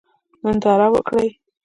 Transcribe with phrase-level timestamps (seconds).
[0.43, 1.27] ننداره وکړئ.